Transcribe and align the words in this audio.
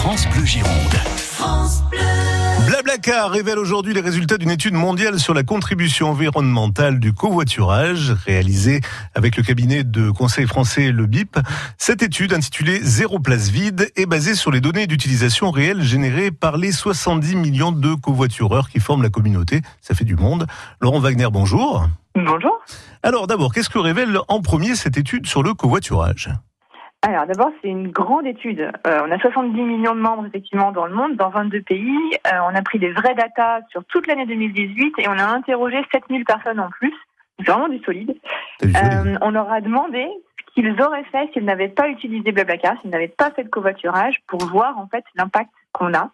France 0.00 0.26
Bleu 0.30 0.46
Gironde. 0.46 0.70
Blablacar 2.66 3.30
révèle 3.30 3.58
aujourd'hui 3.58 3.92
les 3.92 4.00
résultats 4.00 4.38
d'une 4.38 4.50
étude 4.50 4.72
mondiale 4.72 5.20
sur 5.20 5.34
la 5.34 5.42
contribution 5.42 6.08
environnementale 6.08 7.00
du 7.00 7.12
covoiturage 7.12 8.12
réalisée 8.24 8.80
avec 9.14 9.36
le 9.36 9.42
cabinet 9.42 9.84
de 9.84 10.10
conseil 10.10 10.46
français 10.46 10.90
le 10.90 11.04
BIP. 11.04 11.36
Cette 11.76 12.02
étude 12.02 12.32
intitulée 12.32 12.80
Zéro 12.82 13.18
place 13.18 13.50
vide 13.50 13.90
est 13.94 14.06
basée 14.06 14.34
sur 14.34 14.50
les 14.50 14.62
données 14.62 14.86
d'utilisation 14.86 15.50
réelle 15.50 15.82
générées 15.82 16.30
par 16.30 16.56
les 16.56 16.72
70 16.72 17.36
millions 17.36 17.72
de 17.72 17.92
covoitureurs 17.92 18.70
qui 18.70 18.80
forment 18.80 19.02
la 19.02 19.10
communauté. 19.10 19.60
Ça 19.82 19.94
fait 19.94 20.06
du 20.06 20.16
monde. 20.16 20.46
Laurent 20.80 21.00
Wagner, 21.00 21.28
bonjour. 21.30 21.86
Bonjour. 22.14 22.58
Alors 23.02 23.26
d'abord, 23.26 23.52
qu'est-ce 23.52 23.68
que 23.68 23.78
révèle 23.78 24.18
en 24.28 24.40
premier 24.40 24.76
cette 24.76 24.96
étude 24.96 25.26
sur 25.26 25.42
le 25.42 25.52
covoiturage? 25.52 26.30
Alors 27.02 27.26
d'abord, 27.26 27.50
c'est 27.62 27.68
une 27.68 27.90
grande 27.90 28.26
étude. 28.26 28.60
Euh, 28.86 29.00
on 29.06 29.10
a 29.10 29.18
70 29.18 29.58
millions 29.62 29.94
de 29.94 30.00
membres 30.00 30.26
effectivement 30.26 30.70
dans 30.70 30.86
le 30.86 30.94
monde, 30.94 31.16
dans 31.16 31.30
22 31.30 31.62
pays. 31.62 31.96
Euh, 32.26 32.38
on 32.50 32.54
a 32.54 32.62
pris 32.62 32.78
des 32.78 32.92
vrais 32.92 33.14
datas 33.14 33.60
sur 33.70 33.82
toute 33.86 34.06
l'année 34.06 34.26
2018 34.26 34.94
et 34.98 35.08
on 35.08 35.12
a 35.12 35.24
interrogé 35.24 35.78
7000 35.92 36.24
personnes 36.26 36.60
en 36.60 36.68
plus. 36.68 36.92
C'est 37.38 37.50
vraiment 37.50 37.68
du 37.68 37.78
solide. 37.84 38.14
Euh, 38.64 39.16
on 39.22 39.30
leur 39.30 39.50
a 39.50 39.62
demandé 39.62 40.06
ce 40.38 40.54
qu'ils 40.54 40.82
auraient 40.82 41.04
fait 41.04 41.30
s'ils 41.32 41.46
n'avaient 41.46 41.68
pas 41.68 41.88
utilisé 41.88 42.32
Blablacar, 42.32 42.78
s'ils 42.82 42.90
n'avaient 42.90 43.08
pas 43.08 43.30
fait 43.30 43.44
de 43.44 43.48
covoiturage 43.48 44.16
pour 44.26 44.44
voir 44.46 44.76
en 44.76 44.86
fait 44.86 45.04
l'impact 45.14 45.50
qu'on 45.72 45.94
a. 45.94 46.10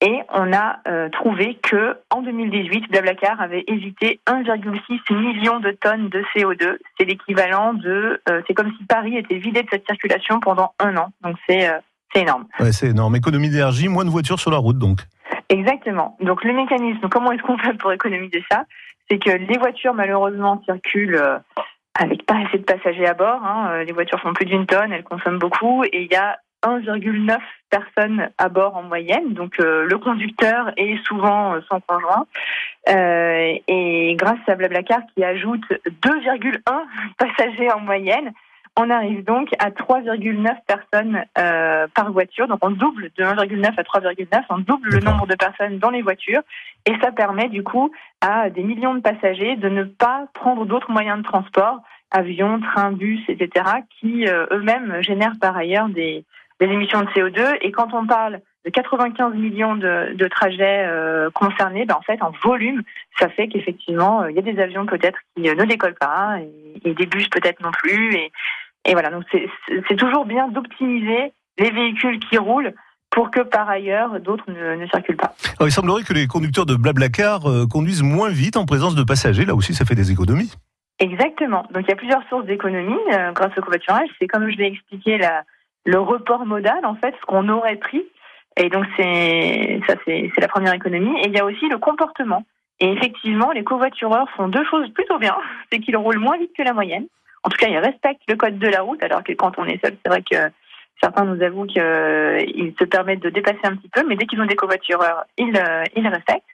Et 0.00 0.20
on 0.32 0.52
a 0.52 0.78
euh, 0.86 1.08
trouvé 1.08 1.58
que 1.60 1.96
en 2.10 2.22
2018, 2.22 2.88
Blablacar 2.88 3.40
avait 3.40 3.64
évité 3.66 4.20
1,6 4.28 5.14
million 5.14 5.58
de 5.58 5.72
tonnes 5.72 6.08
de 6.08 6.22
CO2. 6.34 6.76
C'est 6.96 7.04
l'équivalent 7.04 7.74
de, 7.74 8.22
euh, 8.28 8.40
c'est 8.46 8.54
comme 8.54 8.72
si 8.78 8.84
Paris 8.84 9.16
était 9.16 9.38
vidé 9.38 9.62
de 9.64 9.68
cette 9.70 9.86
circulation 9.86 10.38
pendant 10.38 10.72
un 10.78 10.96
an. 10.96 11.08
Donc 11.22 11.36
c'est 11.48 11.68
euh, 11.68 11.78
c'est 12.14 12.22
énorme. 12.22 12.46
Ouais, 12.60 12.70
c'est 12.70 12.88
énorme. 12.88 13.16
Économie 13.16 13.50
d'énergie, 13.50 13.88
moins 13.88 14.04
de 14.04 14.10
voitures 14.10 14.38
sur 14.38 14.52
la 14.52 14.58
route, 14.58 14.78
donc. 14.78 15.00
Exactement. 15.48 16.16
Donc 16.20 16.44
le 16.44 16.52
mécanisme, 16.52 17.08
comment 17.10 17.32
est-ce 17.32 17.42
qu'on 17.42 17.58
fait 17.58 17.74
pour 17.74 17.92
économiser 17.92 18.44
ça? 18.48 18.64
C'est 19.10 19.18
que 19.18 19.30
les 19.30 19.58
voitures 19.58 19.94
malheureusement 19.94 20.62
circulent 20.64 21.20
avec 21.98 22.24
pas 22.24 22.36
assez 22.46 22.58
de 22.58 22.64
passagers 22.64 23.06
à 23.06 23.14
bord. 23.14 23.42
Hein. 23.44 23.82
Les 23.84 23.92
voitures 23.92 24.20
font 24.20 24.32
plus 24.32 24.44
d'une 24.44 24.66
tonne, 24.66 24.92
elles 24.92 25.04
consomment 25.04 25.38
beaucoup, 25.38 25.84
et 25.84 26.02
il 26.02 26.12
y 26.12 26.16
a 26.16 26.38
1,9 26.64 27.38
personnes 27.70 28.30
à 28.38 28.48
bord 28.48 28.76
en 28.76 28.82
moyenne, 28.82 29.34
donc 29.34 29.60
euh, 29.60 29.84
le 29.84 29.98
conducteur 29.98 30.72
est 30.76 30.96
souvent 31.04 31.54
euh, 31.54 31.60
son 31.70 31.80
conjoint. 31.80 32.26
Euh, 32.88 33.54
et 33.68 34.16
grâce 34.18 34.38
à 34.46 34.54
Blablacar 34.54 35.00
qui 35.14 35.22
ajoute 35.22 35.64
2,1 36.02 36.60
passagers 37.18 37.70
en 37.70 37.80
moyenne, 37.80 38.32
on 38.76 38.90
arrive 38.90 39.24
donc 39.24 39.48
à 39.58 39.70
3,9 39.70 40.54
personnes 40.68 41.24
par 41.34 42.12
voiture. 42.12 42.46
Donc 42.46 42.60
on 42.62 42.70
double 42.70 43.10
de 43.16 43.24
1,9 43.24 43.74
à 43.76 43.82
3,9, 43.82 44.44
on 44.50 44.58
double 44.58 44.90
le 44.90 45.00
nombre 45.00 45.26
de 45.26 45.34
personnes 45.34 45.80
dans 45.80 45.90
les 45.90 46.00
voitures. 46.00 46.42
Et 46.86 46.92
ça 47.02 47.10
permet 47.10 47.48
du 47.48 47.64
coup 47.64 47.90
à 48.20 48.50
des 48.50 48.62
millions 48.62 48.94
de 48.94 49.00
passagers 49.00 49.56
de 49.56 49.68
ne 49.68 49.82
pas 49.82 50.26
prendre 50.32 50.64
d'autres 50.64 50.92
moyens 50.92 51.18
de 51.18 51.24
transport, 51.24 51.80
avions, 52.12 52.60
trains, 52.60 52.92
bus, 52.92 53.20
etc., 53.26 53.64
qui 53.98 54.26
eux-mêmes 54.26 55.02
génèrent 55.02 55.40
par 55.40 55.56
ailleurs 55.56 55.88
des, 55.88 56.24
des 56.60 56.66
émissions 56.66 57.02
de 57.02 57.08
CO2. 57.08 57.58
Et 57.62 57.72
quand 57.72 57.92
on 57.94 58.06
parle 58.06 58.40
de 58.64 58.70
95 58.70 59.34
millions 59.34 59.76
de, 59.76 60.14
de 60.14 60.28
trajets 60.28 60.84
euh, 60.86 61.30
concernés, 61.30 61.84
ben 61.86 61.94
en 61.94 62.02
fait, 62.02 62.20
en 62.22 62.32
volume, 62.42 62.82
ça 63.18 63.28
fait 63.28 63.48
qu'effectivement, 63.48 64.22
euh, 64.22 64.30
il 64.30 64.36
y 64.36 64.38
a 64.38 64.42
des 64.42 64.60
avions 64.60 64.86
peut-être 64.86 65.18
qui 65.36 65.48
euh, 65.48 65.54
ne 65.54 65.64
décollent 65.64 65.94
pas 65.98 66.38
et, 66.40 66.88
et 66.90 66.94
des 66.94 67.06
bus 67.06 67.28
peut-être 67.28 67.62
non 67.62 67.70
plus. 67.70 68.14
Et, 68.14 68.32
et 68.84 68.92
voilà, 68.92 69.10
donc 69.10 69.24
c'est 69.30 69.96
toujours 69.96 70.24
bien 70.24 70.48
d'optimiser 70.48 71.32
les 71.58 71.70
véhicules 71.70 72.18
qui 72.20 72.38
roulent 72.38 72.74
pour 73.10 73.30
que 73.30 73.40
par 73.40 73.68
ailleurs 73.68 74.20
d'autres 74.20 74.44
ne, 74.48 74.76
ne, 74.76 74.86
circulent 74.86 75.16
pas. 75.16 75.34
Alors, 75.58 75.68
il 75.68 75.72
semblerait 75.72 76.02
que 76.02 76.12
les 76.12 76.26
conducteurs 76.26 76.66
de 76.66 76.76
Blablacar 76.76 77.40
conduisent 77.70 78.02
moins 78.02 78.28
vite 78.28 78.56
en 78.56 78.66
présence 78.66 78.94
de 78.94 79.02
passagers. 79.02 79.44
Là 79.44 79.54
aussi, 79.54 79.74
ça 79.74 79.84
fait 79.84 79.94
des 79.94 80.12
économies. 80.12 80.52
Exactement. 81.00 81.64
Donc 81.72 81.84
il 81.84 81.88
y 81.88 81.92
a 81.92 81.96
plusieurs 81.96 82.22
sources 82.28 82.44
d'économies 82.46 82.96
grâce 83.34 83.56
au 83.56 83.62
covoiturage. 83.62 84.08
C'est 84.18 84.26
comme 84.26 84.50
je 84.50 84.56
l'ai 84.56 84.66
expliqué 84.66 85.18
la 85.18 85.44
le 85.88 86.00
report 86.00 86.44
modal, 86.44 86.84
en 86.84 86.96
fait, 86.96 87.14
ce 87.18 87.24
qu'on 87.24 87.48
aurait 87.48 87.76
pris. 87.76 88.04
Et 88.58 88.68
donc, 88.68 88.84
c'est 88.98 89.80
ça, 89.86 89.94
c'est 90.04 90.30
la 90.38 90.48
première 90.48 90.74
économie. 90.74 91.18
Et 91.20 91.28
il 91.28 91.32
y 91.32 91.38
a 91.38 91.46
aussi 91.46 91.66
le 91.68 91.78
comportement. 91.78 92.44
Et 92.78 92.92
effectivement, 92.92 93.52
les 93.52 93.64
covoitureurs 93.64 94.28
font 94.36 94.48
deux 94.48 94.64
choses 94.66 94.90
plutôt 94.90 95.18
bien. 95.18 95.36
C'est 95.72 95.80
qu'ils 95.80 95.96
roulent 95.96 96.18
moins 96.18 96.36
vite 96.36 96.52
que 96.56 96.62
la 96.62 96.74
moyenne. 96.74 97.06
En 97.42 97.48
tout 97.48 97.56
cas, 97.56 97.68
ils 97.68 97.78
respectent 97.78 98.28
le 98.28 98.36
code 98.36 98.58
de 98.58 98.68
la 98.68 98.82
route, 98.82 99.02
alors 99.02 99.24
que 99.24 99.32
quand 99.32 99.58
on 99.58 99.64
est 99.64 99.80
seul, 99.82 99.96
c'est 100.02 100.08
vrai 100.10 100.22
que 100.22 100.36
certains 101.00 101.24
nous 101.24 101.42
avouent 101.42 101.66
qu'ils 101.66 102.74
se 102.78 102.84
permettent 102.84 103.22
de 103.22 103.30
dépasser 103.30 103.60
un 103.64 103.76
petit 103.76 103.88
peu, 103.88 104.02
mais 104.06 104.16
dès 104.16 104.26
qu'ils 104.26 104.40
ont 104.40 104.46
des 104.46 104.56
covoitureurs, 104.56 105.24
ils, 105.38 105.56
euh, 105.56 105.84
respectent. 106.10 106.44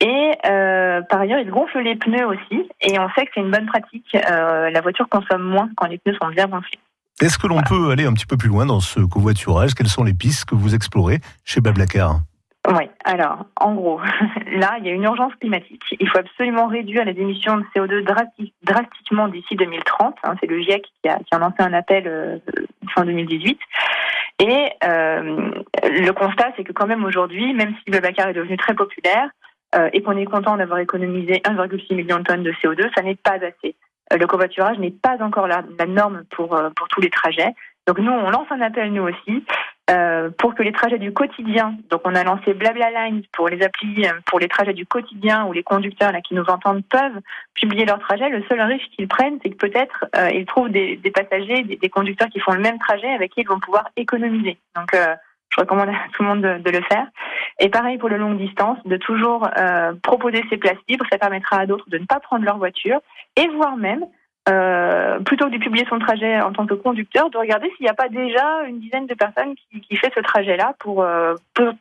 Et 0.00 0.32
euh, 0.46 1.02
par 1.02 1.20
ailleurs, 1.20 1.40
ils 1.40 1.50
gonflent 1.50 1.80
les 1.80 1.96
pneus 1.96 2.26
aussi. 2.26 2.68
Et 2.80 2.98
on 2.98 3.10
sait 3.10 3.26
que 3.26 3.32
c'est 3.34 3.40
une 3.40 3.50
bonne 3.50 3.66
pratique. 3.66 4.14
Euh, 4.14 4.70
la 4.70 4.80
voiture 4.80 5.08
consomme 5.08 5.42
moins 5.42 5.68
quand 5.76 5.88
les 5.88 5.98
pneus 5.98 6.16
sont 6.20 6.28
bien 6.28 6.46
gonflés. 6.46 6.78
Est-ce 7.20 7.38
que 7.38 7.46
l'on 7.46 7.60
peut 7.60 7.90
aller 7.90 8.06
un 8.06 8.14
petit 8.14 8.24
peu 8.24 8.38
plus 8.38 8.48
loin 8.48 8.64
dans 8.64 8.80
ce 8.80 9.00
covoiturage? 9.00 9.74
Quelles 9.74 9.88
sont 9.88 10.04
les 10.04 10.14
pistes 10.14 10.46
que 10.46 10.54
vous 10.54 10.74
explorez 10.74 11.20
chez 11.44 11.60
Bablacar 11.60 12.20
oui, 12.68 12.84
alors, 13.04 13.46
en 13.58 13.74
gros, 13.74 14.00
là, 14.52 14.76
il 14.78 14.86
y 14.86 14.90
a 14.90 14.92
une 14.92 15.04
urgence 15.04 15.34
climatique. 15.40 15.82
Il 15.98 16.06
faut 16.08 16.18
absolument 16.18 16.66
réduire 16.66 17.06
les 17.06 17.18
émissions 17.18 17.56
de 17.56 17.64
CO2 17.74 18.04
drastiquement 18.62 19.28
d'ici 19.28 19.56
2030. 19.56 20.14
Hein. 20.22 20.34
c'est 20.38 20.46
le 20.46 20.60
GIEC 20.60 20.82
qui 21.02 21.08
a, 21.08 21.18
qui 21.20 21.34
a, 21.34 21.38
lancé 21.38 21.56
un 21.60 21.72
appel 21.72 22.04
euh, 22.06 22.38
fin 22.94 23.06
2018. 23.06 23.58
Et 24.40 24.70
euh, 24.84 25.50
le 25.84 26.10
constat, 26.12 26.52
c'est 26.56 26.64
que 26.64 26.72
quand 26.72 26.86
même 26.86 27.04
aujourd'hui, 27.04 27.54
même 27.54 27.74
si 27.82 27.90
Babacar 27.90 28.28
est 28.28 28.34
devenu 28.34 28.58
très 28.58 28.74
populaire 28.74 29.30
euh, 29.74 29.88
et 29.94 30.02
qu'on 30.02 30.16
est 30.18 30.26
content 30.26 30.58
d'avoir 30.58 30.80
économisé 30.80 31.40
1,6 31.44 31.94
million 31.94 32.18
de 32.18 32.24
tonnes 32.24 32.42
de 32.42 32.52
CO2, 32.52 32.90
ça 32.94 33.02
n'est 33.02 33.16
pas 33.16 33.36
assez. 33.36 33.74
Euh, 34.12 34.16
le 34.16 34.26
covoiturage 34.26 34.78
n'est 34.78 34.90
pas 34.90 35.16
encore 35.20 35.46
la, 35.46 35.62
norme 35.86 36.24
pour, 36.30 36.54
euh, 36.54 36.70
pour 36.70 36.88
tous 36.88 37.00
les 37.00 37.10
trajets. 37.10 37.54
Donc 37.86 37.98
nous, 37.98 38.12
on 38.12 38.30
lance 38.30 38.46
un 38.50 38.60
appel 38.60 38.92
nous 38.92 39.02
aussi 39.02 39.44
euh, 39.90 40.30
pour 40.38 40.54
que 40.54 40.62
les 40.62 40.70
trajets 40.70 40.98
du 40.98 41.12
quotidien, 41.12 41.76
donc 41.90 42.02
on 42.04 42.14
a 42.14 42.22
lancé 42.22 42.54
Blabla 42.54 42.90
Lines 42.90 43.22
pour 43.32 43.48
les 43.48 43.62
applis, 43.62 44.04
pour 44.26 44.38
les 44.38 44.48
trajets 44.48 44.74
du 44.74 44.86
quotidien 44.86 45.46
où 45.46 45.52
les 45.52 45.64
conducteurs 45.64 46.12
là 46.12 46.20
qui 46.20 46.34
nous 46.34 46.44
entendent 46.44 46.84
peuvent 46.84 47.20
publier 47.54 47.86
leurs 47.86 47.98
trajets. 47.98 48.28
Le 48.28 48.44
seul 48.48 48.60
risque 48.60 48.86
qu'ils 48.96 49.08
prennent, 49.08 49.38
c'est 49.42 49.50
que 49.50 49.56
peut-être 49.56 50.04
ils 50.32 50.46
trouvent 50.46 50.68
des, 50.68 50.96
des 50.98 51.10
passagers, 51.10 51.64
des, 51.64 51.76
des, 51.76 51.88
conducteurs 51.88 52.28
qui 52.28 52.38
font 52.38 52.52
le 52.52 52.60
même 52.60 52.78
trajet 52.78 53.08
avec 53.08 53.32
qui 53.32 53.40
ils 53.40 53.48
vont 53.48 53.58
pouvoir 53.58 53.88
économiser. 53.96 54.58
Donc 54.76 54.94
je 55.50 55.60
recommande 55.60 55.88
à 55.88 55.94
tout 56.12 56.22
le 56.22 56.28
monde 56.28 56.42
de, 56.42 56.58
de, 56.58 56.70
le 56.70 56.82
faire. 56.82 57.06
Et 57.58 57.68
pareil 57.68 57.98
pour 57.98 58.08
le 58.08 58.16
longue 58.16 58.38
distance, 58.38 58.78
de 58.84 58.96
toujours 58.96 59.48
euh, 59.58 59.92
proposer 60.02 60.44
ces 60.48 60.56
places 60.56 60.78
libres, 60.88 61.04
ça 61.10 61.18
permettra 61.18 61.58
à 61.58 61.66
d'autres 61.66 61.88
de 61.88 61.98
ne 61.98 62.06
pas 62.06 62.20
prendre 62.20 62.44
leur 62.44 62.58
voiture 62.58 63.00
et 63.36 63.48
voire 63.48 63.76
même 63.76 64.04
euh, 64.48 65.20
plutôt 65.20 65.46
que 65.46 65.52
de 65.52 65.58
publier 65.58 65.84
son 65.88 65.98
trajet 65.98 66.40
en 66.40 66.52
tant 66.52 66.66
que 66.66 66.74
conducteur, 66.74 67.28
de 67.30 67.36
regarder 67.36 67.70
s'il 67.76 67.84
n'y 67.84 67.90
a 67.90 67.94
pas 67.94 68.08
déjà 68.08 68.62
une 68.66 68.80
dizaine 68.80 69.06
de 69.06 69.14
personnes 69.14 69.54
qui, 69.54 69.80
qui 69.82 69.96
fait 69.96 70.10
ce 70.14 70.20
trajet-là 70.20 70.74
pour 70.78 71.02
euh, 71.02 71.34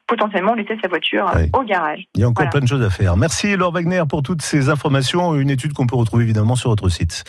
potentiellement 0.08 0.56
laisser 0.56 0.78
sa 0.82 0.90
voiture 0.90 1.32
au 1.54 1.64
garage. 1.64 2.04
Il 2.16 2.22
y 2.22 2.24
a 2.24 2.28
encore 2.28 2.50
plein 2.50 2.60
de 2.60 2.68
choses 2.68 2.84
à 2.84 2.90
faire. 2.90 3.16
Merci 3.16 3.56
Laure 3.56 3.72
Wagner 3.72 4.04
pour 4.10 4.24
toutes 4.24 4.42
ces 4.42 4.70
informations. 4.70 5.36
Une 5.36 5.50
étude 5.50 5.74
qu'on 5.74 5.88
peut 5.88 5.96
retrouver 5.96 6.26
évidemment 6.26 6.56
sur 6.56 6.70
votre 6.70 6.90
site. 6.90 7.24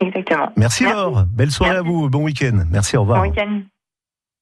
Exactement. 0.00 0.52
Merci, 0.56 0.84
Laure. 0.84 1.24
Belle 1.34 1.50
soirée 1.50 1.76
à 1.76 1.82
vous. 1.82 2.10
Bon 2.10 2.22
week-end. 2.22 2.64
Merci. 2.70 2.96
Au 2.96 3.02
revoir. 3.02 3.22
Bon 3.22 3.28
week-end. 3.28 3.62